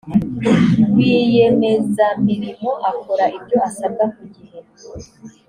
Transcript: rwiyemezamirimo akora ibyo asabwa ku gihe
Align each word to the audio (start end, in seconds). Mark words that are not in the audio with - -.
rwiyemezamirimo 0.83 2.71
akora 2.91 3.25
ibyo 3.37 3.57
asabwa 3.67 4.05
ku 4.15 4.23
gihe 4.35 4.59